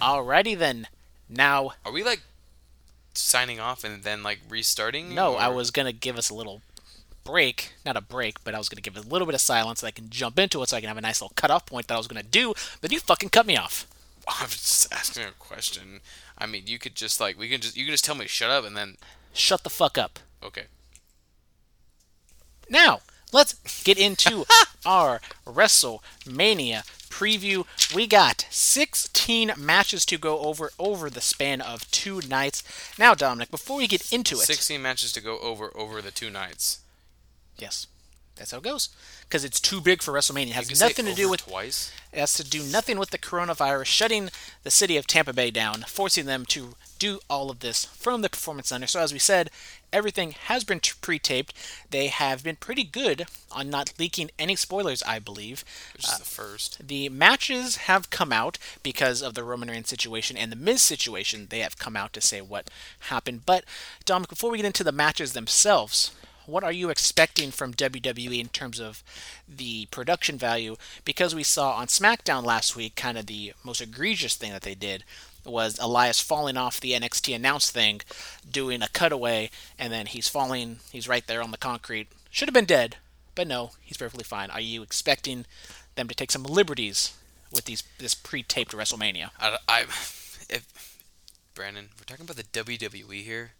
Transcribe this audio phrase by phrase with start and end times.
[0.00, 0.86] Alrighty then.
[1.30, 2.20] Now, Are we like
[3.14, 5.14] signing off and then like restarting?
[5.14, 6.60] no, I was gonna give us a little
[7.24, 9.86] break, not a break, but I was gonna give a little bit of silence so
[9.86, 11.94] I can jump into it, so I can have a nice little cutoff point that
[11.94, 12.54] I was gonna do.
[12.80, 13.86] But you fucking cut me off.
[14.28, 16.00] I was just asking a question.
[16.38, 18.50] I mean, you could just like we can just you can just tell me shut
[18.50, 18.96] up and then
[19.32, 20.18] Shut the fuck up.
[20.42, 20.64] okay.
[22.70, 23.00] Now,
[23.32, 24.44] let's get into
[24.86, 27.66] our WrestleMania preview.
[27.94, 32.62] We got 16 matches to go over over the span of two nights.
[32.98, 36.30] Now, Dominic, before we get into it, 16 matches to go over over the two
[36.30, 36.80] nights.
[37.58, 37.86] yes,
[38.36, 38.88] that's how it goes.
[39.22, 40.48] Because it's too big for WrestleMania.
[40.48, 41.92] It has nothing to do with twice.
[42.14, 44.30] Has to do nothing with the coronavirus shutting
[44.62, 48.28] the city of Tampa Bay down, forcing them to do all of this from the
[48.28, 48.86] Performance Center.
[48.86, 49.50] So, as we said,
[49.92, 51.52] everything has been pre taped.
[51.90, 55.64] They have been pretty good on not leaking any spoilers, I believe.
[55.94, 56.78] Which is the first.
[56.80, 60.82] Uh, the matches have come out because of the Roman Reigns situation and the Miz
[60.82, 61.48] situation.
[61.50, 63.42] They have come out to say what happened.
[63.44, 63.64] But,
[64.04, 66.12] Dominic, before we get into the matches themselves,
[66.46, 69.02] what are you expecting from WWE in terms of
[69.48, 70.76] the production value?
[71.04, 74.74] Because we saw on SmackDown last week, kind of the most egregious thing that they
[74.74, 75.04] did
[75.44, 78.00] was Elias falling off the NXT announce thing,
[78.50, 82.08] doing a cutaway, and then he's falling, he's right there on the concrete.
[82.30, 82.96] Should have been dead,
[83.34, 84.50] but no, he's perfectly fine.
[84.50, 85.44] Are you expecting
[85.94, 87.14] them to take some liberties
[87.52, 89.30] with these this pre-taped WrestleMania?
[89.38, 89.80] I, I
[90.48, 90.98] if
[91.54, 93.52] Brandon, we're talking about the WWE here.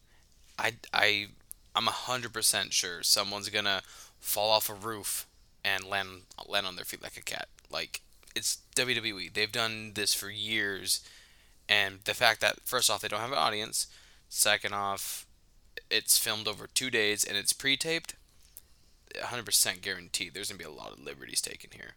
[0.58, 1.26] I I
[1.74, 3.82] I'm hundred percent sure someone's gonna
[4.20, 5.26] fall off a roof
[5.64, 7.48] and land land on their feet like a cat.
[7.70, 8.00] Like
[8.34, 9.32] it's WWE.
[9.32, 11.00] They've done this for years,
[11.68, 13.86] and the fact that first off they don't have an audience,
[14.28, 15.26] second off,
[15.90, 18.14] it's filmed over two days and it's pre-taped.
[19.16, 20.34] 100% guaranteed.
[20.34, 21.94] There's gonna be a lot of liberties taken here.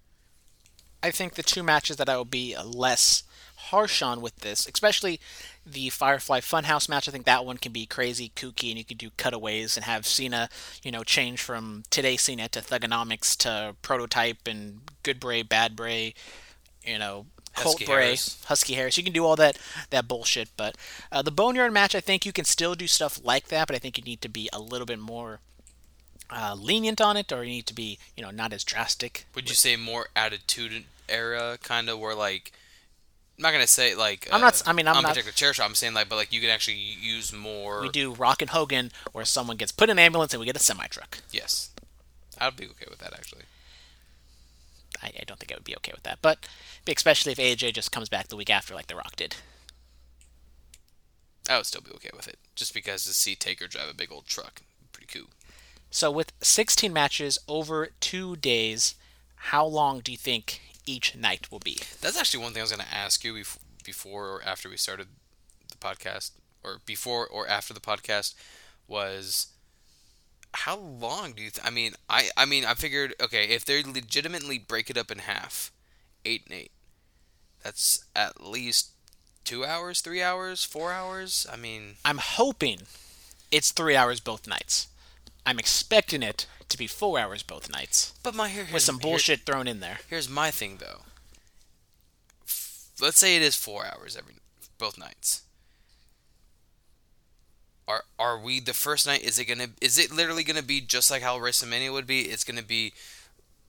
[1.01, 3.23] I think the two matches that I will be less
[3.67, 5.19] harsh on with this, especially
[5.65, 8.97] the Firefly Funhouse match, I think that one can be crazy, kooky, and you could
[8.97, 10.49] do cutaways and have Cena,
[10.83, 16.13] you know, change from today Cena to Thugonomics to Prototype and Good Bray, Bad Bray,
[16.83, 18.43] you know, Colt Husky Bray, Harris.
[18.45, 18.97] Husky Harris.
[18.97, 19.57] You can do all that
[19.89, 20.77] that bullshit, but
[21.11, 23.79] uh, the Boneyard match, I think you can still do stuff like that, but I
[23.79, 25.39] think you need to be a little bit more
[26.29, 29.25] uh, lenient on it, or you need to be, you know, not as drastic.
[29.35, 32.51] Would you say more attitude era kind of where like
[33.37, 35.65] I'm not gonna say like I'm not- I mean, I'm on not- particular chair shot.
[35.65, 37.81] I'm saying like, but like you can actually use more.
[37.81, 40.55] We do Rock and Hogan, where someone gets put in an ambulance and we get
[40.55, 41.19] a semi truck.
[41.31, 41.69] Yes,
[42.39, 43.43] I'd be okay with that actually.
[45.03, 46.47] I, I don't think I would be okay with that, but
[46.87, 49.35] especially if AJ just comes back the week after, like The Rock did.
[51.49, 54.11] I would still be okay with it, just because to see Taker drive a big
[54.11, 55.27] old truck, pretty cool.
[55.91, 58.95] So with 16 matches over two days,
[59.35, 61.77] how long do you think each night will be?
[62.01, 65.07] That's actually one thing I was gonna ask you bef- before or after we started
[65.69, 66.31] the podcast,
[66.63, 68.33] or before or after the podcast,
[68.87, 69.47] was
[70.53, 71.51] how long do you?
[71.51, 75.11] Th- I mean, I I mean, I figured okay, if they legitimately break it up
[75.11, 75.71] in half,
[76.25, 76.71] eight and eight,
[77.63, 78.91] that's at least
[79.43, 81.45] two hours, three hours, four hours.
[81.51, 82.81] I mean, I'm hoping
[83.51, 84.87] it's three hours both nights.
[85.45, 89.01] I'm expecting it to be four hours both nights, but my here with some here-
[89.11, 89.99] bullshit thrown in there.
[90.09, 91.01] Here's my thing though.
[92.45, 94.35] F- Let's say it is four hours every
[94.77, 95.43] both nights.
[97.87, 99.21] Are are we the first night?
[99.23, 99.69] Is it gonna?
[99.81, 102.21] Is it literally gonna be just like how WrestleMania would be?
[102.23, 102.93] It's gonna be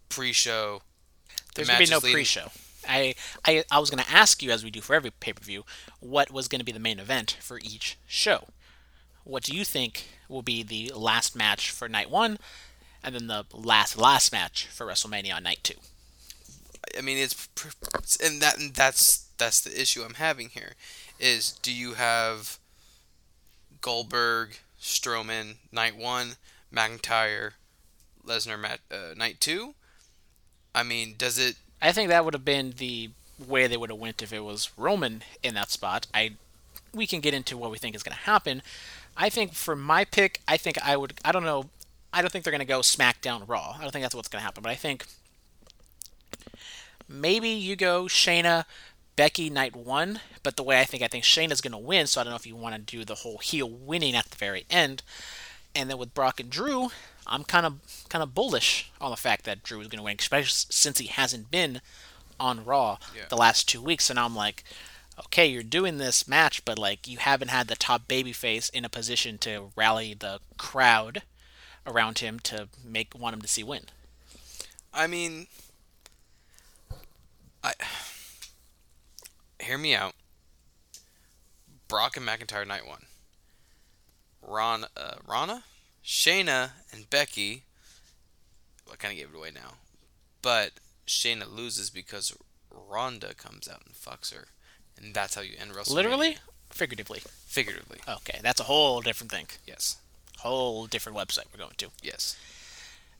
[0.08, 0.82] pre-show.
[1.28, 2.50] the There's gonna be no leading- pre-show.
[2.88, 5.64] I, I I was gonna ask you, as we do for every pay-per-view,
[6.00, 8.48] what was gonna be the main event for each show.
[9.24, 12.38] What do you think will be the last match for night one,
[13.02, 15.74] and then the last last match for WrestleMania on night two?
[16.96, 17.48] I mean, it's
[18.22, 20.74] and that and that's that's the issue I'm having here.
[21.18, 22.58] Is do you have
[23.80, 26.36] Goldberg, Strowman, night one,
[26.74, 27.52] McIntyre,
[28.24, 29.74] Lesnar, mat, uh, night two?
[30.74, 31.56] I mean, does it?
[31.80, 33.10] I think that would have been the
[33.46, 36.06] way they would have went if it was Roman in that spot.
[36.12, 36.32] I
[36.94, 38.62] we can get into what we think is going to happen.
[39.16, 41.14] I think for my pick, I think I would.
[41.24, 41.68] I don't know.
[42.18, 43.76] I don't think they're going to go SmackDown Raw.
[43.78, 44.60] I don't think that's what's going to happen.
[44.60, 45.06] But I think
[47.08, 48.64] maybe you go Shayna,
[49.14, 50.20] Becky night one.
[50.42, 52.08] But the way I think, I think Shayna's going to win.
[52.08, 54.36] So I don't know if you want to do the whole heel winning at the
[54.36, 55.04] very end.
[55.76, 56.88] And then with Brock and Drew,
[57.24, 57.78] I'm kind of
[58.08, 61.06] kind of bullish on the fact that Drew is going to win, especially since he
[61.06, 61.80] hasn't been
[62.40, 63.26] on Raw Yeah.
[63.28, 64.10] the last two weeks.
[64.10, 64.64] And I'm like,
[65.20, 68.88] okay, you're doing this match, but like you haven't had the top babyface in a
[68.88, 71.22] position to rally the crowd
[71.86, 73.84] around him to make want him to see win.
[74.92, 75.46] I mean,
[77.62, 77.74] I
[79.60, 80.14] hear me out.
[81.88, 83.04] Brock and McIntyre night one.
[84.42, 85.64] Ron, uh, Rana,
[86.04, 87.64] Shayna, and Becky.
[88.86, 89.74] Well, I kind of gave it away now,
[90.42, 90.72] but
[91.06, 92.36] Shayna loses because
[92.70, 94.48] Ronda comes out and fucks her,
[94.96, 95.94] and that's how you end WrestleMania.
[95.94, 96.36] Literally,
[96.70, 97.20] figuratively.
[97.46, 97.98] figuratively.
[98.08, 99.46] Okay, that's a whole different thing.
[99.66, 99.98] Yes,
[100.38, 101.88] Whole different website we're going to.
[102.02, 102.36] yes.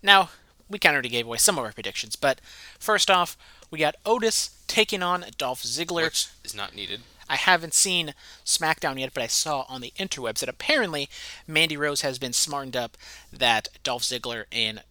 [0.02, 0.30] Now,
[0.68, 2.40] we kind of already gave away some of our predictions, but
[2.78, 3.36] first off,
[3.70, 6.04] we got Otis taking on Dolph Ziggler.
[6.04, 7.00] Which is not needed.
[7.28, 11.08] I haven't seen SmackDown yet, but I saw on the interwebs that apparently
[11.46, 12.96] Mandy Rose has been smartened up
[13.32, 14.82] that Dolph Ziggler and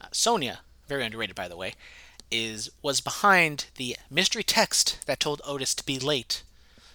[0.00, 1.74] uh, Sonya, very underrated by the way,
[2.30, 6.42] is was behind the mystery text that told Otis to be late.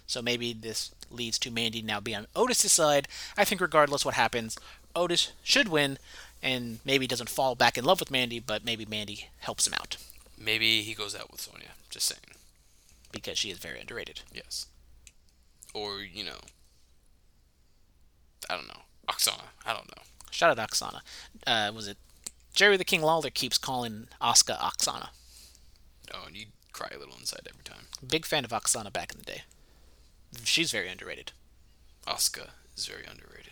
[0.06, 3.08] So maybe this leads to Mandy now being on Otis' side.
[3.36, 4.58] I think regardless what happens,
[4.94, 5.98] Otis should win
[6.42, 9.96] and maybe doesn't fall back in love with Mandy, but maybe Mandy helps him out
[10.38, 11.68] Maybe he goes out with Sonya.
[11.88, 12.20] Just saying.
[13.12, 14.22] because she is very underrated.
[14.32, 14.66] Yes.
[15.72, 16.40] Or you know,
[18.50, 18.80] I don't know.
[19.08, 19.44] Oksana.
[19.64, 20.02] I don't know.
[20.30, 21.00] Shout out Oksana.
[21.46, 21.96] Uh, was it
[22.54, 25.08] Jerry the King Lawler keeps calling Asuka Oksana?
[26.12, 27.86] Oh, and you cry a little inside every time.
[28.06, 29.42] Big fan of Oksana back in the day.
[30.44, 31.32] She's very underrated.
[32.06, 33.51] Asuka is very underrated.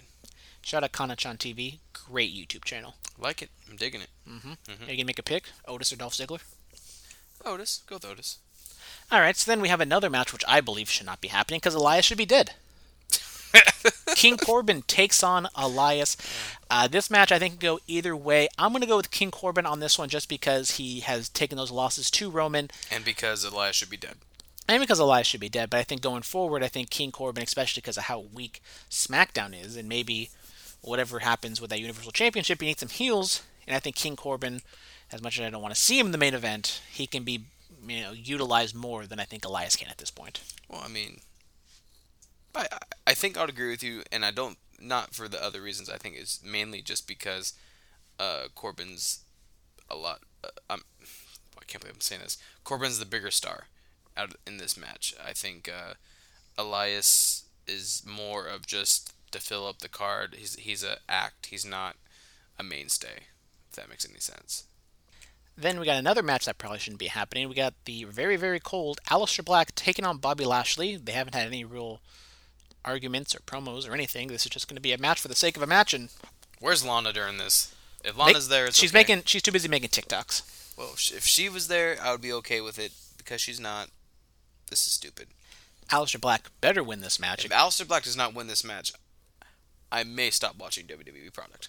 [0.62, 1.78] Shout out Kana-chan TV.
[1.92, 2.94] Great YouTube channel.
[3.18, 3.50] Like it.
[3.68, 4.10] I'm digging it.
[4.28, 5.44] mm-hmm Are you gonna make a pick?
[5.66, 6.40] Otis or Dolph Ziggler?
[7.44, 7.82] Otis.
[7.86, 8.38] Go with Otis.
[9.10, 9.36] All right.
[9.36, 12.04] So then we have another match which I believe should not be happening because Elias
[12.04, 12.52] should be dead.
[14.14, 16.16] King Corbin takes on Elias.
[16.70, 18.48] Uh, this match I think can go either way.
[18.58, 21.70] I'm gonna go with King Corbin on this one just because he has taken those
[21.70, 22.70] losses to Roman.
[22.90, 24.16] And because Elias should be dead.
[24.68, 27.42] and because Elias should be dead, but I think going forward, I think King Corbin,
[27.42, 30.30] especially because of how weak SmackDown is, and maybe
[30.82, 34.62] whatever happens with that Universal Championship, he needs some heels, and I think King Corbin,
[35.12, 37.22] as much as I don't want to see him in the main event, he can
[37.24, 37.44] be
[37.86, 40.40] you know utilized more than I think Elias can at this point.
[40.68, 41.20] Well, I mean,
[42.54, 42.78] I I-
[43.08, 45.90] I think I'd agree with you, and I don't not for the other reasons.
[45.90, 47.54] I think it's mainly just because
[48.18, 49.20] uh, Corbin's
[49.90, 50.20] a lot.
[50.44, 50.82] Uh, I'm,
[51.58, 52.38] I can't believe I'm saying this.
[52.64, 53.66] Corbin's the bigger star
[54.16, 55.14] out in this match.
[55.22, 55.94] I think uh,
[56.56, 60.36] Elias is more of just to fill up the card.
[60.38, 61.46] He's he's a act.
[61.46, 61.96] He's not
[62.58, 63.24] a mainstay.
[63.68, 64.64] If that makes any sense.
[65.56, 67.48] Then we got another match that probably shouldn't be happening.
[67.48, 70.96] We got the very, very cold Aleister Black taking on Bobby Lashley.
[70.96, 72.00] They haven't had any real
[72.84, 74.28] arguments or promos or anything.
[74.28, 76.08] This is just going to be a match for the sake of a match, and
[76.60, 77.74] Where's Lana during this?
[78.04, 79.00] If make- Lana's there, it's she's okay.
[79.00, 80.76] making she's too busy making TikToks.
[80.78, 83.88] Well, if she was there, I would be okay with it because she's not.
[84.70, 85.28] This is stupid.
[85.90, 87.44] Aleister Black better win this match.
[87.44, 88.92] If Aleister Black does not win this match,
[89.92, 91.68] I may stop watching WWE product.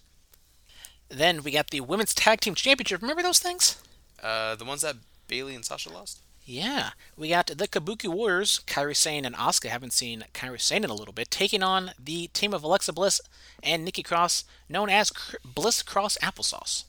[1.10, 3.02] Then we got the Women's Tag Team Championship.
[3.02, 3.82] Remember those things?
[4.22, 4.96] Uh, the ones that
[5.28, 6.22] Bayley and Sasha lost.
[6.46, 6.92] Yeah.
[7.18, 9.70] We got the Kabuki Warriors, Kairi Sane and Asuka.
[9.70, 11.30] Haven't seen Kairi Sane in a little bit.
[11.30, 13.22] Taking on the team of Alexa Bliss
[13.62, 15.12] and Nikki Cross, known as
[15.44, 16.86] Bliss Cross Applesauce.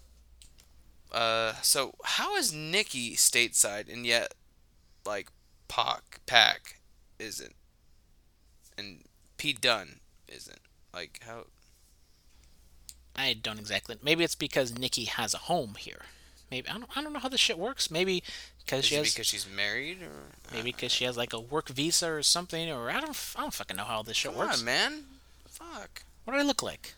[1.10, 4.34] Uh, so how is Nikki stateside and yet,
[5.04, 5.28] like,
[5.68, 6.80] Pac Pac
[7.18, 7.54] isn't,
[8.78, 9.04] and
[9.36, 10.60] Pete Dunne isn't?
[10.94, 11.46] Like how?
[13.16, 13.96] I don't exactly.
[14.02, 16.02] Maybe it's because Nikki has a home here.
[16.50, 16.96] Maybe I don't.
[16.96, 17.90] I don't know how this shit works.
[17.90, 18.22] Maybe
[18.64, 19.12] because she has.
[19.12, 20.32] because she's married or?
[20.52, 23.16] Maybe because she has like a work visa or something, or I don't.
[23.36, 24.60] I don't fucking know how this shit Come works.
[24.60, 25.04] on, man.
[25.48, 26.02] Fuck.
[26.24, 26.94] What do I look like?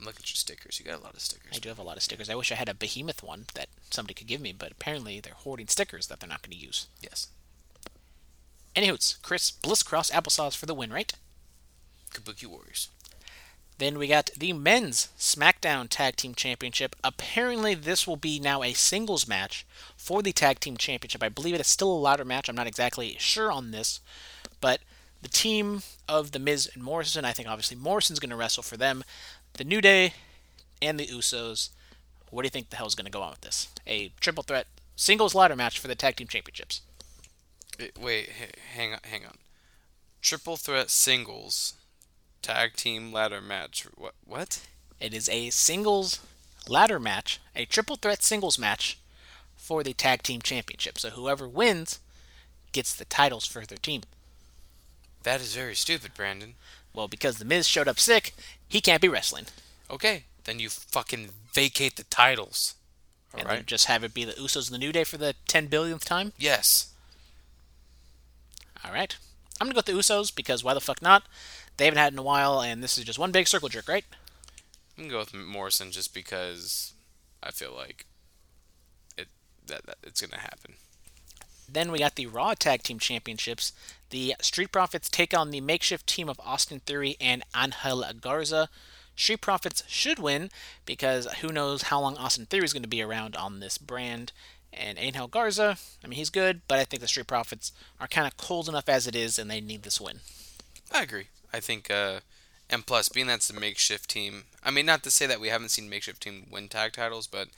[0.00, 0.78] Look at your stickers.
[0.78, 1.50] You got a lot of stickers.
[1.54, 2.30] I do have a lot of stickers.
[2.30, 5.34] I wish I had a behemoth one that somebody could give me, but apparently they're
[5.34, 6.86] hoarding stickers that they're not going to use.
[7.02, 7.28] Yes.
[8.76, 11.12] Anywho's, Chris Bliss Cross Applesauce for the win, right?
[12.18, 12.88] Kabuki Warriors.
[13.78, 16.96] Then we got the men's SmackDown Tag Team Championship.
[17.04, 19.64] Apparently, this will be now a singles match
[19.96, 21.22] for the Tag Team Championship.
[21.22, 22.48] I believe it is still a ladder match.
[22.48, 24.00] I'm not exactly sure on this,
[24.60, 24.80] but
[25.22, 28.76] the team of The Miz and Morrison, I think obviously Morrison's going to wrestle for
[28.76, 29.04] them.
[29.54, 30.14] The New Day
[30.82, 31.70] and the Usos.
[32.30, 33.68] What do you think the hell is going to go on with this?
[33.86, 36.82] A triple threat singles ladder match for the Tag Team Championships.
[38.00, 38.28] Wait,
[38.74, 39.36] hang on, hang on.
[40.20, 41.74] Triple threat singles,
[42.48, 43.86] tag team ladder match.
[43.96, 44.14] What?
[44.24, 44.66] What?
[45.00, 46.20] It is a singles
[46.66, 48.98] ladder match, a triple threat singles match
[49.54, 50.98] for the tag team championship.
[50.98, 52.00] So whoever wins
[52.72, 54.02] gets the titles for their team.
[55.24, 56.54] That is very stupid, Brandon.
[56.94, 58.32] Well, because the Miz showed up sick,
[58.66, 59.44] he can't be wrestling.
[59.90, 62.76] Okay, then you fucking vacate the titles.
[63.34, 63.66] All and right.
[63.66, 66.32] just have it be the Usos and the New Day for the 10 billionth time.
[66.38, 66.94] Yes.
[68.82, 69.14] All right.
[69.60, 71.24] I'm gonna go with the Usos because why the fuck not?
[71.78, 74.04] They haven't had in a while, and this is just one big circle jerk, right?
[74.96, 76.92] I'm gonna go with Morrison just because
[77.42, 78.04] I feel like
[79.16, 79.28] it
[79.66, 80.74] that, that it's gonna happen.
[81.70, 83.72] Then we got the Raw Tag Team Championships.
[84.10, 88.68] The Street Profits take on the makeshift team of Austin Theory and Angel Garza.
[89.14, 90.50] Street Profits should win
[90.86, 94.32] because who knows how long Austin Theory is going to be around on this brand.
[94.72, 98.26] And Angel Garza, I mean, he's good, but I think the Street Profits are kind
[98.26, 100.20] of cold enough as it is, and they need this win.
[100.90, 101.26] I agree.
[101.52, 102.20] I think, uh,
[102.70, 104.44] and plus, being that's a makeshift team.
[104.62, 107.48] I mean, not to say that we haven't seen makeshift team win tag titles, but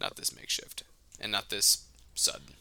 [0.00, 0.82] not this makeshift
[1.20, 1.84] and not this
[2.14, 2.54] sudden.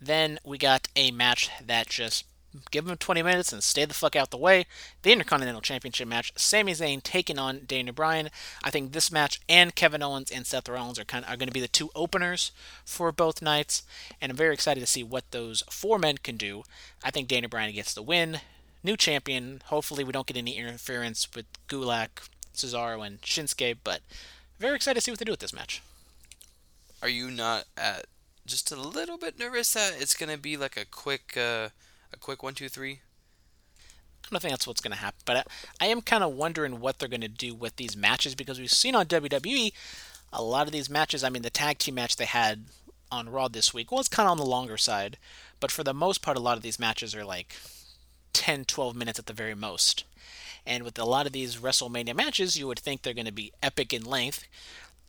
[0.00, 2.24] Then we got a match that just
[2.70, 4.66] give them 20 minutes and stay the fuck out the way.
[5.02, 6.32] The Intercontinental Championship match.
[6.36, 8.28] Sami Zayn taking on Daniel Bryan.
[8.62, 11.48] I think this match and Kevin Owens and Seth Rollins are kind of, are going
[11.48, 12.52] to be the two openers
[12.84, 13.84] for both nights,
[14.20, 16.64] and I'm very excited to see what those four men can do.
[17.02, 18.40] I think Daniel Bryan gets the win.
[18.84, 19.62] New champion.
[19.66, 24.00] Hopefully, we don't get any interference with Gulak, Cesaro, and Shinsuke, but
[24.58, 25.82] very excited to see what they do with this match.
[27.00, 28.06] Are you not at
[28.46, 31.68] just a little bit nervous that it's gonna be like a quick, uh,
[32.12, 33.00] a quick one, two, three?
[34.24, 36.80] I don't think that's what's going to happen, but I, I am kind of wondering
[36.80, 39.72] what they're going to do with these matches because we've seen on WWE
[40.32, 41.22] a lot of these matches.
[41.22, 42.64] I mean, the tag team match they had
[43.10, 45.18] on Raw this week was kind of on the longer side,
[45.60, 47.56] but for the most part, a lot of these matches are like
[48.32, 50.04] 10, 12 minutes at the very most.
[50.66, 53.52] And with a lot of these WrestleMania matches, you would think they're going to be
[53.62, 54.46] epic in length.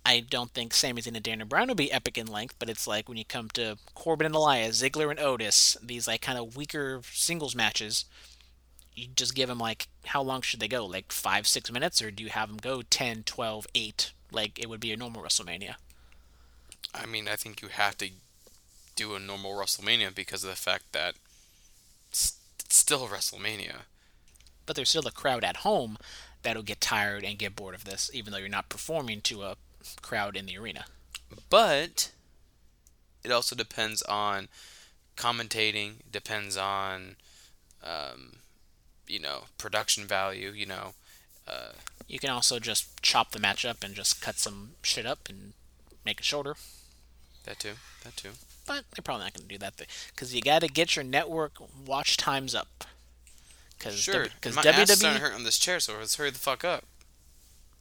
[0.06, 2.88] I don't think Sami Zayn and Daniel Bryan will be epic in length, but it's
[2.88, 6.58] like when you come to Corbin and Elias, Ziggler and Otis, these like kind of
[6.58, 8.06] weaker singles matches,
[8.96, 10.86] you just give them like how long should they go?
[10.86, 14.68] Like 5 6 minutes or do you have them go 10, 12, 8 like it
[14.68, 15.76] would be a normal WrestleMania?
[16.94, 18.10] I mean, I think you have to
[18.96, 21.16] do a normal WrestleMania because of the fact that
[22.84, 23.84] still WrestleMania.
[24.66, 25.98] But there's still a crowd at home
[26.42, 29.56] that'll get tired and get bored of this even though you're not performing to a
[30.02, 30.84] crowd in the arena.
[31.50, 32.12] But
[33.24, 34.50] it also depends on
[35.16, 37.16] commentating, depends on,
[37.84, 38.34] um,
[39.08, 40.94] you know, production value, you know.
[41.48, 41.72] Uh,
[42.08, 45.54] You can also just chop the match up and just cut some shit up and
[46.06, 46.56] make it shorter.
[47.46, 48.32] that too, that too.
[48.66, 49.74] But they're probably not going to do that
[50.16, 51.54] because you got to get your network
[51.86, 52.86] watch times up.
[53.80, 56.40] Cause Sure, because my ass starting to hurt on this chair, so let's hurry the
[56.40, 56.86] fuck up.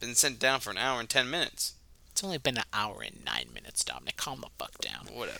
[0.01, 1.75] Been sent down for an hour and ten minutes.
[2.11, 4.17] it's only been an hour and nine minutes, Dominic.
[4.17, 5.07] Calm the fuck down.
[5.13, 5.39] Whatever.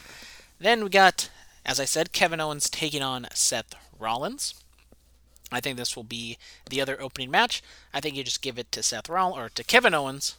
[0.60, 1.30] Then we got,
[1.66, 4.54] as I said, Kevin Owens taking on Seth Rollins.
[5.52, 6.38] I think this will be
[6.70, 7.62] the other opening match.
[7.94, 10.38] I think you just give it to Seth Rollins or to Kevin Owens,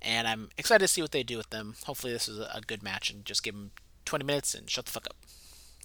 [0.00, 1.74] and I'm excited to see what they do with them.
[1.86, 3.72] Hopefully, this is a good match and just give them
[4.06, 5.16] 20 minutes and shut the fuck up.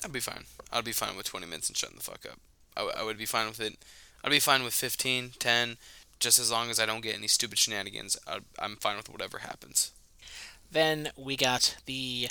[0.03, 0.45] I'd be fine.
[0.71, 2.39] I'd be fine with 20 minutes and shutting the fuck up.
[2.75, 3.77] I, w- I would be fine with it.
[4.23, 5.77] I'd be fine with 15, 10,
[6.19, 8.17] just as long as I don't get any stupid shenanigans.
[8.25, 9.91] I'd, I'm fine with whatever happens.
[10.71, 12.29] Then we got the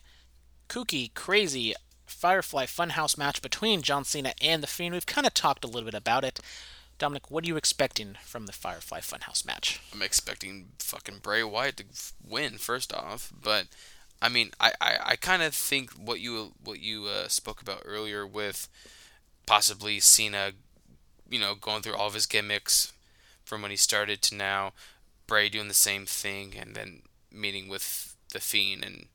[0.69, 1.75] kooky, crazy
[2.07, 4.95] Firefly Funhouse match between John Cena and The Fiend.
[4.95, 6.41] We've kind of talked a little bit about it.
[6.99, 9.81] Dominic, what are you expecting from the Firefly Funhouse match?
[9.93, 11.85] I'm expecting fucking Bray Wyatt to
[12.23, 13.67] win first off, but
[14.23, 17.83] I mean, I, I, I kind of think what you what you uh, spoke about
[17.85, 18.69] earlier with
[19.47, 20.53] possibly Cena,
[21.29, 22.93] you know, going through all of his gimmicks
[23.45, 24.73] from when he started to now,
[25.27, 29.07] Bray doing the same thing, and then meeting with the Fiend and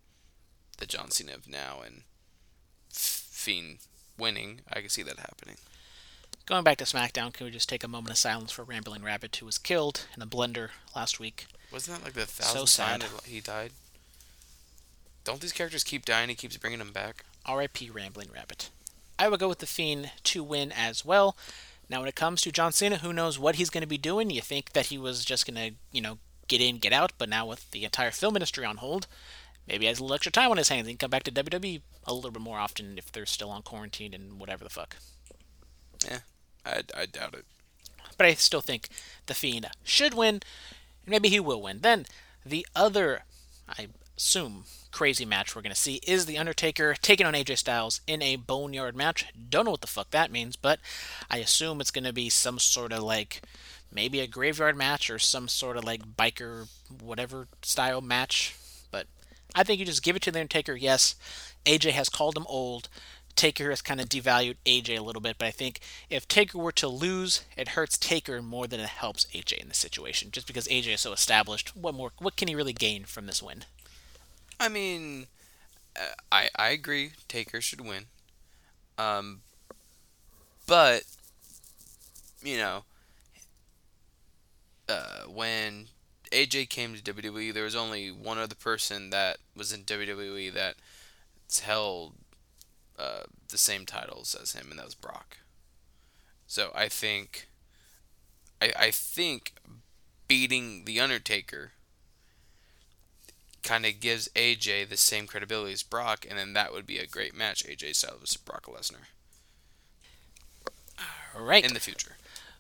[0.78, 2.02] the John Cena of now, and
[2.90, 3.78] Fiend
[4.18, 4.62] winning.
[4.72, 5.56] I can see that happening.
[6.46, 9.36] Going back to SmackDown, can we just take a moment of silence for Rambling Rabbit,
[9.38, 11.48] who was killed in a blender last week?
[11.72, 13.02] Wasn't that like the thousandth sad.
[13.02, 13.72] that he died?
[15.26, 16.30] Don't these characters keep dying?
[16.30, 17.26] He keeps bringing them back.
[17.46, 17.90] R.I.P.
[17.90, 18.70] Rambling Rabbit.
[19.18, 21.36] I would go with the Fiend to win as well.
[21.90, 24.30] Now, when it comes to John Cena, who knows what he's going to be doing?
[24.30, 27.30] You think that he was just going to, you know, get in, get out, but
[27.30, 29.08] now with the entire film industry on hold,
[29.68, 30.88] maybe he has a little extra time on his hands.
[30.88, 33.64] He can come back to WWE a little bit more often if they're still on
[33.64, 34.98] quarantine and whatever the fuck.
[36.06, 36.20] Yeah,
[36.66, 37.46] I, I doubt it.
[38.18, 38.90] But I still think
[39.26, 40.44] the Fiend should win, and
[41.08, 41.80] maybe he will win.
[41.82, 42.06] Then
[42.46, 43.24] the other,
[43.68, 44.66] I assume,
[44.96, 48.38] crazy match we're going to see is The Undertaker taking on AJ Styles in a
[48.38, 49.26] Boneyard match.
[49.50, 50.80] Don't know what the fuck that means, but
[51.30, 53.42] I assume it's going to be some sort of like
[53.92, 56.70] maybe a graveyard match or some sort of like biker
[57.02, 58.56] whatever style match.
[58.90, 59.08] But
[59.54, 60.78] I think you just give it to The Undertaker.
[60.78, 61.16] Yes,
[61.66, 62.88] AJ has called him old.
[63.36, 66.72] Taker has kind of devalued AJ a little bit, but I think if Taker were
[66.72, 70.32] to lose, it hurts Taker more than it helps AJ in this situation.
[70.32, 72.14] Just because AJ is so established, what more?
[72.18, 73.66] What can he really gain from this win?
[74.60, 75.28] I mean,
[75.96, 77.14] uh, I I agree.
[77.28, 78.08] Taker should win.
[78.98, 79.42] Um,
[80.68, 81.04] But
[82.44, 82.84] you know,
[84.88, 85.88] uh, when
[86.32, 90.76] AJ came to WWE, there was only one other person that was in WWE that
[91.64, 92.16] held
[93.00, 95.38] uh, the same titles as him, and that was Brock.
[96.48, 97.48] So I think,
[98.62, 99.54] I, I think
[100.28, 101.74] beating the Undertaker
[103.66, 107.08] kind of gives AJ the same credibility as Brock, and then that would be a
[107.08, 109.08] great match, AJ Styles Brock Lesnar
[111.36, 111.66] All right.
[111.66, 112.16] in the future.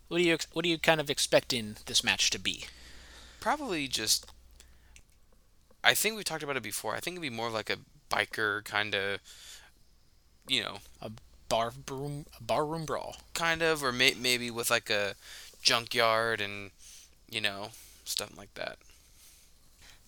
[0.09, 2.65] what are you what are you kind of expecting this match to be?
[3.39, 4.25] Probably just.
[5.83, 6.95] I think we talked about it before.
[6.95, 7.77] I think it'd be more like a
[8.09, 9.19] biker kind of,
[10.47, 11.11] you know, a
[11.47, 13.17] Bar room barroom brawl.
[13.35, 15.13] kind of, or may, maybe with like a
[15.61, 16.71] junkyard and,
[17.29, 17.69] you know,
[18.03, 18.77] stuff like that.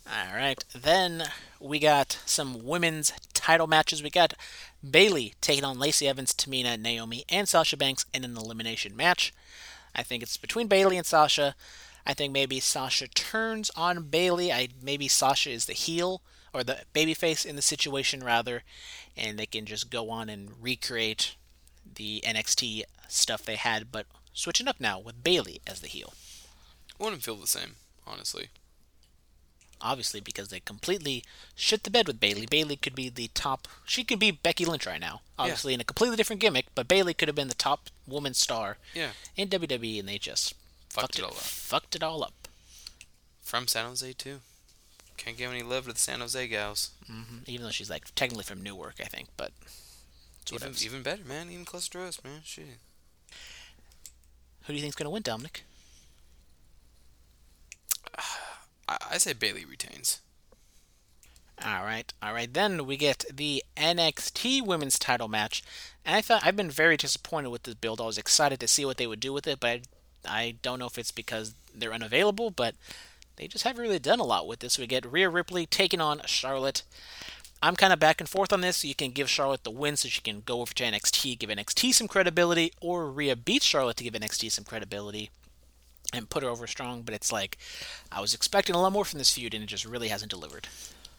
[0.09, 0.63] All right.
[0.73, 1.25] Then
[1.59, 4.01] we got some women's title matches.
[4.01, 4.33] We got
[4.89, 9.33] Bayley taking on Lacey Evans, Tamina, Naomi, and Sasha Banks in an elimination match.
[9.93, 11.55] I think it's between Bayley and Sasha.
[12.05, 14.51] I think maybe Sasha turns on Bayley.
[14.51, 16.21] I maybe Sasha is the heel
[16.53, 18.63] or the babyface in the situation rather,
[19.17, 21.35] and they can just go on and recreate
[21.95, 26.13] the NXT stuff they had, but switching up now with Bayley as the heel.
[26.97, 28.47] Wouldn't feel the same, honestly.
[29.79, 31.23] Obviously because they completely
[31.55, 32.45] shit the bed with Bayley.
[32.47, 33.67] Bayley could be the top.
[33.85, 36.65] She could be Becky Lynch right now, obviously in a completely different gimmick.
[36.73, 39.11] But Bayley could have been the top woman star Yeah.
[39.35, 40.53] in WWE, and they just
[40.89, 41.35] Fucked it all up.
[41.37, 42.47] Fucked it all up.
[43.43, 44.39] From San Jose too.
[45.15, 46.91] Can't give any love to the San Jose gals.
[47.05, 49.51] hmm Even though she's like technically from Newark, I think, but
[50.41, 51.51] it's Even, even better, man.
[51.51, 52.41] Even closer to us, man.
[52.43, 52.65] Shit.
[54.63, 55.63] Who do you think's gonna win, Dominic?
[58.87, 60.21] I, say Bayley retains.
[61.63, 62.53] All right, all right.
[62.53, 65.63] Then we get the NXT Women's Title match,
[66.05, 67.99] and I thought I've been very disappointed with this build.
[67.99, 69.81] I was excited to see what they would do with it, but I,
[70.25, 72.75] I don't know if it's because they're unavailable, but
[73.37, 74.77] they just haven't really done a lot with this.
[74.77, 76.83] We get Rhea Ripley taking on Charlotte.
[77.61, 78.85] I'm kind of back and forth on this.
[78.85, 81.93] You can give Charlotte the win so she can go over to NXT, give NXT
[81.95, 85.31] some credibility, or Rhea beats Charlotte to give NXT some credibility
[86.13, 87.01] and put her over strong.
[87.01, 87.57] But it's like
[88.11, 90.67] I was expecting a lot more from this feud, and it just really hasn't delivered.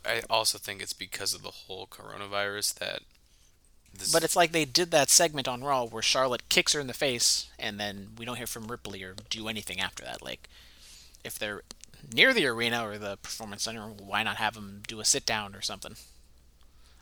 [0.05, 3.01] I also think it's because of the whole coronavirus that.
[3.93, 6.87] This, But it's like they did that segment on Raw where Charlotte kicks her in
[6.87, 10.23] the face, and then we don't hear from Ripley or do anything after that.
[10.23, 10.49] Like,
[11.25, 11.63] if they're
[12.13, 15.55] near the arena or the performance center, why not have them do a sit down
[15.55, 15.97] or something?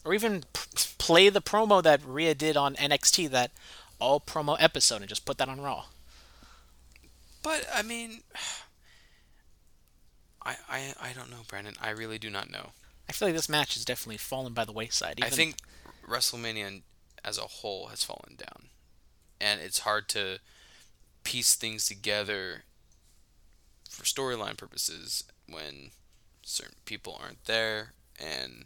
[0.04, 3.50] Or even p- play the promo that Rhea did on NXT, that
[3.98, 5.86] all promo episode, and just put that on Raw.
[7.46, 8.22] But I mean,
[10.44, 11.74] I I I don't know, Brandon.
[11.80, 12.70] I really do not know.
[13.08, 15.20] I feel like this match has definitely fallen by the wayside.
[15.22, 15.58] I think
[16.04, 16.82] WrestleMania
[17.24, 18.70] as a whole has fallen down,
[19.40, 20.40] and it's hard to
[21.22, 22.64] piece things together
[23.88, 25.92] for storyline purposes when
[26.42, 28.64] certain people aren't there, and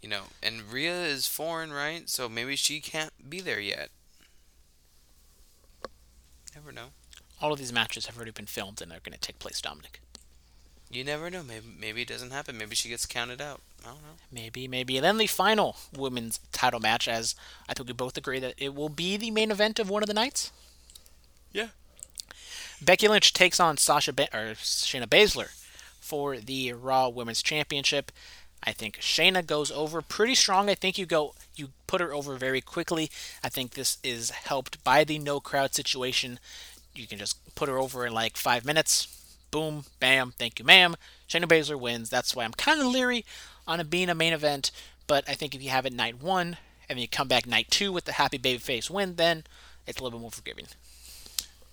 [0.00, 2.08] you know, and Rhea is foreign, right?
[2.08, 3.90] So maybe she can't be there yet.
[6.54, 6.90] Never know.
[7.40, 10.00] All of these matches have already been filmed and they're going to take place, Dominic.
[10.90, 11.42] You never know.
[11.42, 12.56] Maybe maybe it doesn't happen.
[12.56, 13.60] Maybe she gets counted out.
[13.84, 14.16] I don't know.
[14.32, 14.96] Maybe, maybe.
[14.96, 17.34] And then the final women's title match, as
[17.68, 20.06] I think we both agree that it will be the main event of one of
[20.06, 20.50] the nights.
[21.52, 21.68] Yeah.
[22.80, 25.48] Becky Lynch takes on Sasha ba- or Shayna Baszler
[26.00, 28.10] for the Raw Women's Championship.
[28.62, 30.70] I think Shayna goes over pretty strong.
[30.70, 33.10] I think you go you put her over very quickly.
[33.44, 36.38] I think this is helped by the no crowd situation.
[36.98, 39.06] You can just put her over in like five minutes.
[39.50, 40.96] Boom, bam, thank you, ma'am.
[41.28, 42.10] Shayna Baszler wins.
[42.10, 43.24] That's why I'm kind of leery
[43.66, 44.70] on it being a main event.
[45.06, 46.58] But I think if you have it night one
[46.88, 49.44] and then you come back night two with the happy babyface win, then
[49.86, 50.66] it's a little bit more forgiving.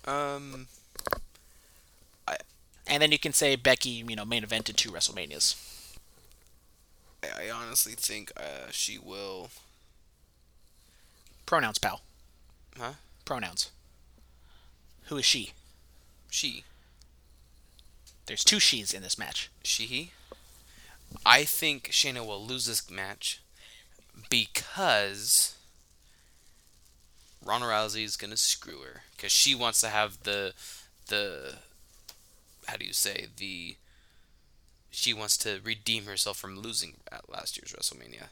[0.06, 0.68] Um.
[2.26, 2.36] I,
[2.86, 5.56] And then you can say Becky, you know, main evented two WrestleManias.
[7.22, 9.50] I, I honestly think uh, she will.
[11.44, 12.00] Pronouns, pal.
[12.78, 12.92] Huh?
[13.24, 13.70] Pronouns.
[15.06, 15.52] Who is she?
[16.30, 16.64] She.
[18.26, 19.50] There's two she's in this match.
[19.62, 19.84] She.
[19.84, 20.12] He.
[21.24, 23.40] I think Shayna will lose this match
[24.28, 25.56] because
[27.44, 30.52] Ronda Rousey is gonna screw her because she wants to have the
[31.06, 31.54] the
[32.66, 33.76] how do you say the
[34.90, 38.28] she wants to redeem herself from losing at last year's WrestleMania.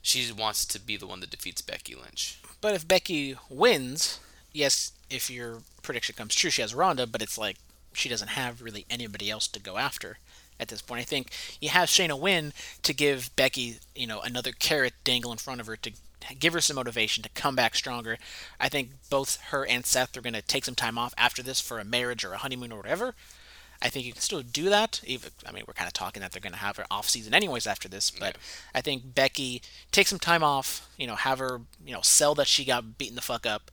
[0.00, 2.40] She wants to be the one that defeats Becky Lynch.
[2.60, 4.18] But if Becky wins,
[4.52, 7.56] yes, if your prediction comes true, she has Ronda, but it's like
[7.92, 10.18] she doesn't have really anybody else to go after
[10.58, 11.00] at this point.
[11.00, 15.38] I think you have Shayna win to give Becky, you know, another carrot dangle in
[15.38, 15.92] front of her to
[16.38, 18.18] give her some motivation to come back stronger.
[18.58, 21.60] I think both her and Seth are going to take some time off after this
[21.60, 23.14] for a marriage or a honeymoon or whatever.
[23.82, 25.02] I think you can still do that.
[25.04, 27.34] Even I mean, we're kind of talking that they're going to have an off season
[27.34, 28.38] anyways after this, but
[28.74, 29.60] I think Becky
[29.92, 30.88] take some time off.
[30.96, 33.70] You know, have her you know sell that she got beaten the fuck up,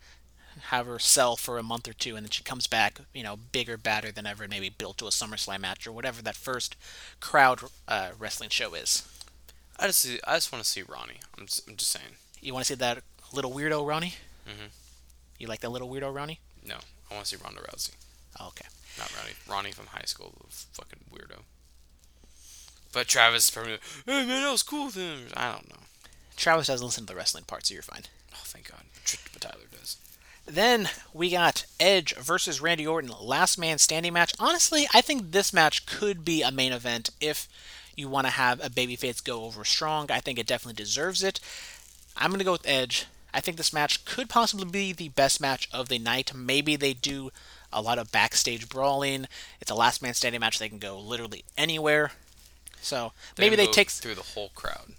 [0.68, 3.36] have her sell for a month or two, and then she comes back, you know,
[3.38, 6.76] bigger, badder than ever, maybe built to a SummerSlam match or whatever that first
[7.20, 9.08] crowd uh, wrestling show is.
[9.80, 11.20] I just see, I just want to see Ronnie.
[11.38, 12.16] I'm just, I'm just saying.
[12.42, 14.16] You want to see that little weirdo Ronnie?
[14.48, 14.68] Mm-hmm.
[15.40, 16.40] You like that little weirdo Ronnie?
[16.66, 16.76] No,
[17.10, 17.92] I want to see Ronda Rousey,
[18.40, 18.66] Oh, okay.
[18.98, 19.34] not Ronnie.
[19.50, 21.40] Ronnie from high school, the fucking weirdo.
[22.94, 25.28] But Travis, probably, hey man, that was cool him.
[25.36, 25.82] I don't know.
[26.38, 28.04] Travis doesn't listen to the wrestling part, so you're fine.
[28.34, 28.82] Oh, thank God.
[29.34, 29.98] But Tyler does.
[30.46, 34.34] Then we got Edge versus Randy Orton, last man standing match.
[34.40, 37.48] Honestly, I think this match could be a main event if
[37.96, 40.12] you want to have a babyface go over strong.
[40.12, 41.40] I think it definitely deserves it.
[42.18, 43.06] I'm going to go with Edge.
[43.34, 46.34] I think this match could possibly be the best match of the night.
[46.36, 47.32] Maybe they do
[47.72, 49.28] a lot of backstage brawling.
[49.60, 50.60] It's a last man standing match.
[50.60, 52.12] They can go literally anywhere.
[52.82, 54.94] So They're maybe they take through the whole crowd.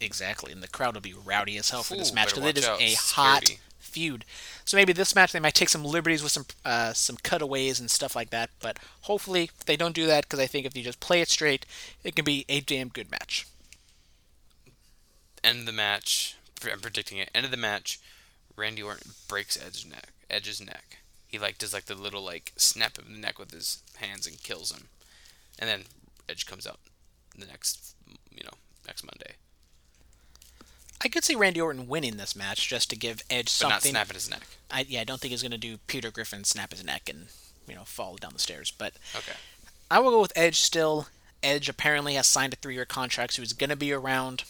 [0.00, 2.66] Exactly, and the crowd will be rowdy as hell for this match because it is
[2.66, 2.80] out.
[2.80, 3.62] a hot Security.
[3.90, 4.24] Feud.
[4.64, 7.90] So maybe this match they might take some liberties with some uh, some cutaways and
[7.90, 8.50] stuff like that.
[8.60, 11.66] But hopefully they don't do that because I think if you just play it straight,
[12.04, 13.46] it can be a damn good match.
[15.42, 16.36] End of the match.
[16.70, 17.30] I'm predicting it.
[17.34, 17.98] End of the match.
[18.56, 20.12] Randy Orton breaks Edge's neck.
[20.28, 20.98] Edge's neck.
[21.26, 24.42] He like does like the little like snap of the neck with his hands and
[24.42, 24.88] kills him,
[25.58, 25.84] and then
[26.28, 26.80] Edge comes out
[27.38, 27.94] the next
[28.30, 29.36] you know next Monday,
[31.02, 33.70] I could see Randy Orton winning this match just to give Edge something.
[33.70, 34.42] but not snapping his neck.
[34.70, 37.26] I, yeah, I don't think he's going to do Peter Griffin snap his neck and
[37.66, 38.70] you know fall down the stairs.
[38.76, 39.32] But Okay.
[39.90, 41.08] I will go with Edge still.
[41.42, 44.44] Edge apparently has signed a three-year contract, so he's going to be around.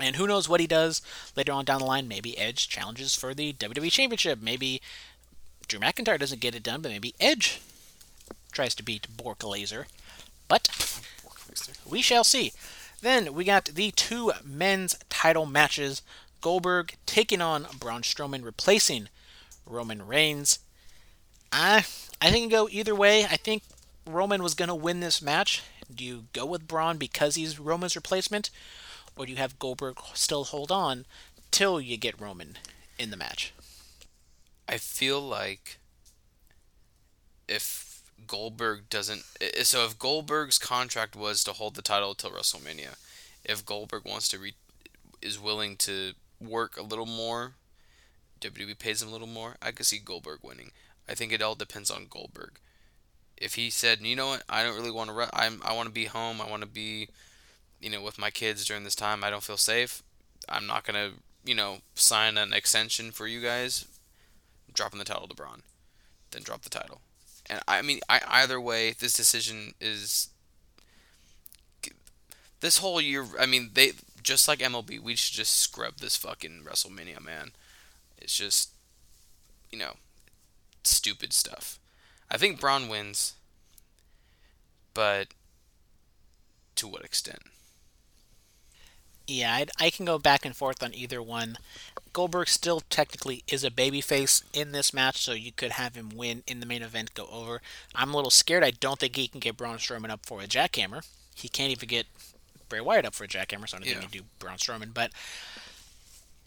[0.00, 1.00] And who knows what he does
[1.36, 2.08] later on down the line?
[2.08, 4.40] Maybe Edge challenges for the WWE Championship.
[4.42, 4.80] Maybe
[5.68, 7.60] Drew McIntyre doesn't get it done, but maybe Edge
[8.50, 9.86] tries to beat Bork Laser.
[10.48, 10.68] But
[11.88, 12.52] we shall see.
[13.02, 16.00] Then we got the two men's title matches.
[16.40, 19.08] Goldberg taking on Braun Strowman, replacing
[19.66, 20.60] Roman Reigns.
[21.52, 21.84] I
[22.22, 23.24] I think go either way.
[23.24, 23.62] I think
[24.06, 25.62] Roman was gonna win this match.
[25.94, 28.48] Do you go with Braun because he's Roman's replacement,
[29.14, 31.04] or do you have Goldberg still hold on
[31.50, 32.56] till you get Roman
[32.98, 33.52] in the match?
[34.66, 35.78] I feel like
[37.46, 39.24] if Goldberg doesn't,
[39.64, 42.96] so if Goldberg's contract was to hold the title till WrestleMania,
[43.44, 44.54] if Goldberg wants to re,
[45.22, 47.54] is willing to work a little more,
[48.40, 49.56] WWE pays him a little more.
[49.60, 50.70] I could see Goldberg winning.
[51.08, 52.58] I think it all depends on Goldberg.
[53.36, 55.86] If he said, you know what, I don't really want to, re- I'm, I want
[55.86, 56.40] to be home.
[56.40, 57.08] I want to be,
[57.80, 59.24] you know, with my kids during this time.
[59.24, 60.02] I don't feel safe.
[60.48, 61.12] I'm not gonna,
[61.44, 63.86] you know, sign an extension for you guys
[64.72, 65.62] dropping the title to Braun,
[66.30, 67.00] then drop the title.
[67.48, 70.28] And I mean, I, either way, this decision is
[72.60, 73.26] this whole year.
[73.38, 77.52] I mean, they just like MLB, we should just scrub this fucking WrestleMania, man.
[78.18, 78.70] It's just,
[79.70, 79.94] you know,
[80.82, 81.78] stupid stuff.
[82.30, 83.34] I think Braun wins,
[84.94, 85.28] but
[86.76, 87.40] to what extent?
[89.26, 91.56] Yeah, I'd, I can go back and forth on either one.
[92.12, 96.42] Goldberg still technically is a babyface in this match, so you could have him win
[96.48, 97.62] in the main event, go over.
[97.94, 98.64] I'm a little scared.
[98.64, 101.06] I don't think he can get Braun Strowman up for a jackhammer.
[101.34, 102.06] He can't even get
[102.70, 103.98] Bray Wyatt up for a jackhammer, so I don't Yeah.
[104.00, 104.94] think he do Braun Strowman.
[104.94, 105.12] But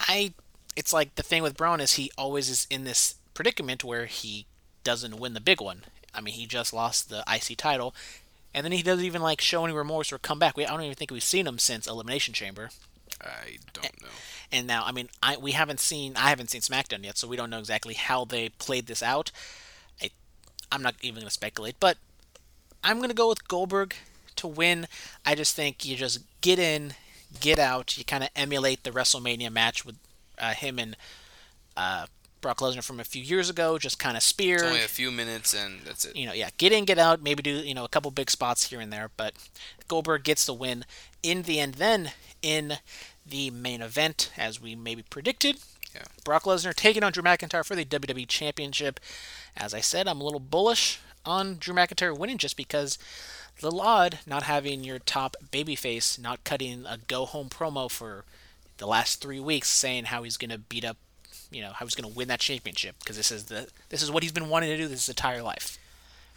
[0.00, 0.34] I,
[0.74, 4.46] it's like the thing with Braun is he always is in this predicament where he
[4.82, 5.84] doesn't win the big one.
[6.12, 7.94] I mean, he just lost the IC title,
[8.52, 10.56] and then he doesn't even like show any remorse or come back.
[10.56, 12.70] We I don't even think we've seen him since Elimination Chamber.
[13.20, 14.08] I don't know.
[14.52, 17.36] And now, I mean, I we haven't seen I haven't seen SmackDown yet, so we
[17.36, 19.30] don't know exactly how they played this out.
[20.02, 20.10] I
[20.70, 21.96] I'm not even going to speculate, but
[22.82, 23.94] I'm going to go with Goldberg
[24.36, 24.86] to win.
[25.24, 26.94] I just think you just get in,
[27.40, 27.96] get out.
[27.98, 29.96] You kind of emulate the WrestleMania match with
[30.38, 30.96] uh, him and
[31.76, 32.06] uh,
[32.40, 33.78] Brock Lesnar from a few years ago.
[33.78, 34.56] Just kind of spear.
[34.56, 36.14] It's only a few minutes, and that's it.
[36.16, 38.68] you know, yeah, get in, get out, maybe do, you know, a couple big spots
[38.68, 39.34] here and there, but
[39.88, 40.84] Goldberg gets the win
[41.22, 41.74] in the end.
[41.74, 42.74] Then, in
[43.26, 45.56] the main event, as we maybe predicted,
[45.94, 46.02] Yeah.
[46.24, 49.00] Brock Lesnar taking on Drew McIntyre for the WWE Championship.
[49.56, 52.98] As I said, I'm a little bullish on Drew McIntyre winning just because
[53.62, 58.24] little odd not having your top babyface not cutting a go home promo for
[58.78, 60.96] the last three weeks saying how he's going to beat up,
[61.50, 64.10] you know, how he's going to win that championship because this is the this is
[64.10, 65.78] what he's been wanting to do this entire life.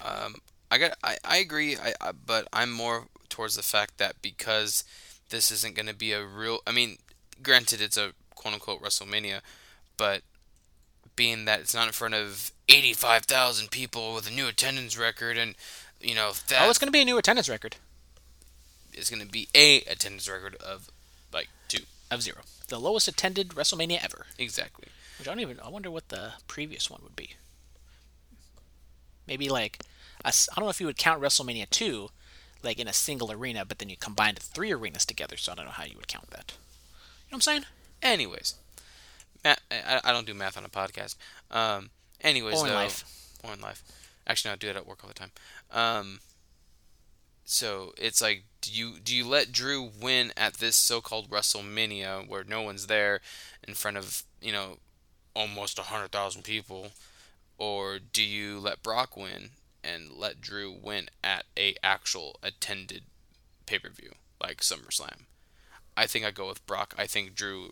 [0.03, 0.35] Um,
[0.69, 0.97] I got.
[1.03, 1.77] I, I agree.
[1.77, 4.83] I, I but I'm more towards the fact that because
[5.29, 6.59] this isn't going to be a real.
[6.67, 6.97] I mean,
[7.41, 9.41] granted, it's a quote unquote WrestleMania,
[9.97, 10.21] but
[11.17, 15.55] being that it's not in front of 85,000 people with a new attendance record and
[15.99, 17.75] you know that Oh, it's going to be a new attendance record
[18.93, 20.89] It's going to be a attendance record of
[21.33, 22.37] like two of zero.
[22.69, 24.25] The lowest attended WrestleMania ever.
[24.37, 24.87] exactly.
[25.19, 25.59] Which I don't even.
[25.59, 27.31] I wonder what the previous one would be.
[29.27, 29.79] Maybe like,
[30.23, 32.09] a s- I don't know if you would count WrestleMania two,
[32.63, 35.37] like in a single arena, but then you combined three arenas together.
[35.37, 36.53] So I don't know how you would count that.
[36.55, 37.65] You know what I'm saying?
[38.01, 38.55] Anyways,
[39.45, 39.55] I,
[40.03, 41.15] I don't do math on a podcast.
[41.51, 41.89] Um,
[42.21, 43.03] anyways, Or in though, life.
[43.43, 43.83] or in life.
[44.25, 45.31] Actually, no, I do that at work all the time.
[45.71, 46.19] Um,
[47.45, 52.43] so it's like, do you do you let Drew win at this so-called WrestleMania where
[52.43, 53.21] no one's there
[53.65, 54.77] in front of you know
[55.33, 56.91] almost a hundred thousand people,
[57.57, 59.51] or do you let Brock win
[59.83, 63.03] and let Drew win at a actual attended
[63.65, 65.21] pay-per-view like SummerSlam?
[65.95, 66.93] I think I go with Brock.
[66.97, 67.71] I think Drew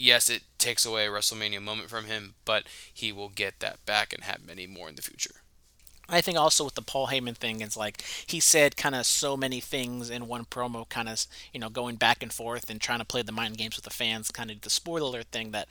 [0.00, 4.12] yes, it takes away a WrestleMania moment from him, but he will get that back
[4.12, 5.36] and have many more in the future.
[6.12, 9.36] I think also with the Paul Heyman thing, it's like he said kind of so
[9.36, 12.98] many things in one promo, kind of you know going back and forth and trying
[12.98, 15.52] to play the mind games with the fans, kind of the spoiler alert thing.
[15.52, 15.68] That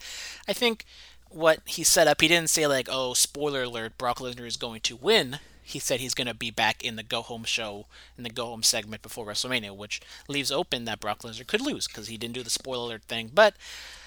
[0.48, 0.86] I think
[1.30, 4.82] what he set up, he didn't say like, oh, spoiler alert, Brock Lesnar is going
[4.82, 5.40] to win.
[5.62, 7.86] He said he's going to be back in the go home show
[8.18, 11.88] in the go home segment before WrestleMania, which leaves open that Brock Lesnar could lose
[11.88, 13.30] because he didn't do the spoiler alert thing.
[13.32, 13.56] But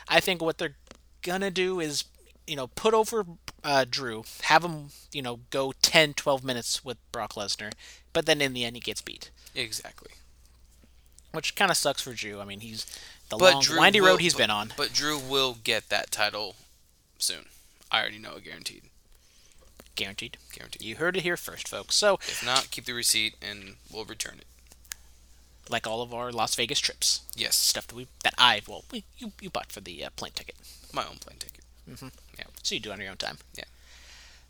[0.09, 0.77] I think what they're
[1.23, 2.05] gonna do is
[2.45, 3.25] you know, put over
[3.63, 7.73] uh, Drew, have him, you know, go 10, 12 minutes with Brock Lesnar,
[8.13, 10.11] but then in the end he gets beat, Exactly.
[11.31, 12.41] which kind of sucks for Drew.
[12.41, 12.85] I mean, he's
[13.29, 14.73] the But long, Drew windy will- road he's but- been on.
[14.77, 16.57] But Drew will get that title
[17.19, 17.47] soon.
[17.93, 18.83] I already know it guaranteed.
[19.95, 20.37] Guaranteed.
[20.53, 20.83] Guaranteed.
[20.83, 21.95] You heard it here first, folks.
[21.95, 24.47] So, If not, keep the receipt and we'll return it.
[25.69, 27.57] Like all of our Las Vegas trips, Yes.
[27.57, 30.57] stuff that we that I well, we, you you bought for the uh, plane ticket,
[30.93, 31.61] My own plane ticket.
[31.91, 32.09] Mm-hmm.
[32.39, 33.39] Yeah, so you do it on your own time.
[33.55, 33.65] Yeah.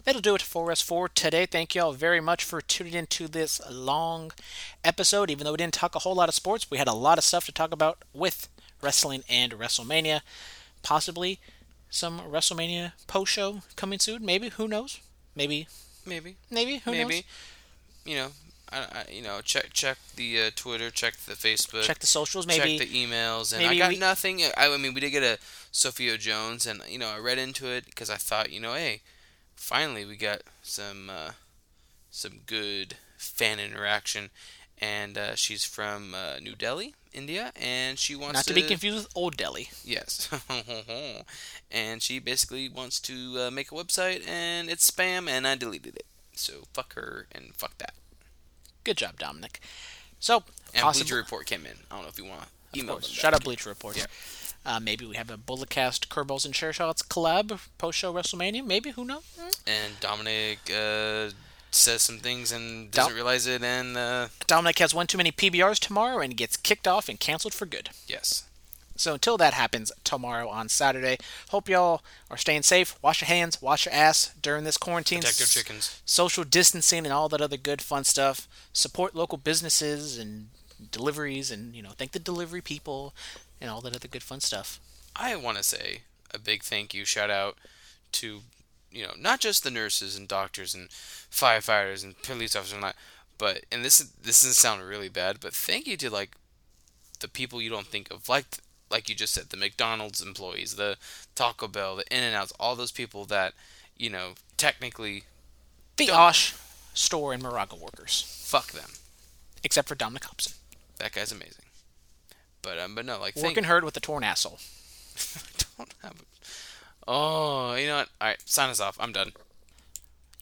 [0.05, 1.47] That'll do it for us for today.
[1.47, 4.33] Thank you all very much for tuning in to this long
[4.85, 5.31] episode.
[5.31, 7.25] Even though we didn't talk a whole lot of sports, we had a lot of
[7.25, 8.49] stuff to talk about with
[8.83, 10.23] wrestling and WrestleMania.
[10.83, 11.39] Possibly
[11.89, 14.25] some WrestleMania post show coming soon.
[14.27, 14.49] Maybe.
[14.49, 14.99] Who knows?
[15.37, 15.69] Maybe.
[16.05, 16.35] Maybe.
[16.51, 16.79] Maybe.
[16.79, 17.15] Who Maybe.
[17.15, 17.23] knows?
[18.05, 18.29] You know,
[18.73, 22.47] I, you know, check check the uh, Twitter, check the Facebook, Check the socials.
[22.47, 22.79] Maybe.
[22.79, 24.43] check the emails, and I got we- nothing.
[24.43, 25.39] I, I mean, we did get a
[25.71, 29.01] Sophia Jones, and you know, I read into it because I thought, you know, hey,
[29.55, 31.33] finally we got some uh,
[32.11, 34.31] some good fan interaction,
[34.79, 38.97] and uh, she's from uh, New Delhi, India, and she wants Not to be confused
[38.97, 39.71] with Old Delhi.
[39.85, 40.29] Yes,
[41.71, 45.97] and she basically wants to uh, make a website, and it's spam, and I deleted
[45.97, 46.07] it.
[46.35, 47.95] So fuck her and fuck that.
[48.85, 49.61] Good job, Dominic.
[50.21, 51.73] So, And possibly, Bleacher Report came in.
[51.91, 52.43] I don't know if you want
[52.73, 53.07] to email course.
[53.07, 53.15] them.
[53.15, 53.97] Shout out Bleacher Report.
[53.97, 54.07] Yeah.
[54.65, 58.65] Uh, maybe we have a Bulletcast, Curveballs, and Share Shots collab post show WrestleMania.
[58.65, 59.23] Maybe who knows?
[59.67, 61.31] And Dominic uh,
[61.73, 65.81] says some things and doesn't realize it, and uh, Dominic has one too many PBRs
[65.81, 67.91] tomorrow and gets kicked off and canceled for good.
[68.07, 68.45] yes,
[69.03, 72.97] So until that happens tomorrow on Saturday, hope y'all are staying safe.
[73.03, 75.23] Wash your hands, wash your ass during this quarantine.
[75.23, 76.01] protect your chickens.
[76.05, 78.47] Social distancing and all that other good fun stuff.
[78.73, 80.51] Support local businesses and
[80.93, 83.13] deliveries and you know thank the delivery people
[83.61, 84.79] and all that other good fun stuff.
[85.17, 87.57] I want to say a big thank you, shout out
[88.13, 88.43] to,
[88.93, 92.97] you know, not just the nurses and doctors and firefighters and police officers and that,
[93.37, 96.37] but and this this doesn't sound really bad, but thank you to like
[97.19, 98.47] the people you don't think of, like
[98.93, 100.97] like you just said, the McDonald's employees, the
[101.35, 103.55] Taco Bell, the In and Outs, all those people that,
[103.97, 105.25] you know, technically
[105.97, 106.55] The Don't- Osh
[106.95, 108.91] store and Moraga workers, fuck them.
[109.65, 110.53] except for Dominic Hobson,
[110.99, 111.65] That guy's amazing.
[112.61, 114.59] But um, but no, like thank working hard with a torn asshole.
[115.17, 115.41] I
[115.79, 116.27] don't have it.
[117.09, 118.09] Oh, you know what?
[118.21, 118.97] All right, sign us off.
[119.01, 119.33] I'm done.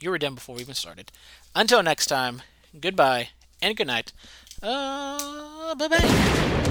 [0.00, 1.10] You were done before we even started.
[1.54, 2.42] Until next time,
[2.78, 3.30] goodbye
[3.62, 4.12] and good night.
[4.62, 6.66] Uh, bye bye.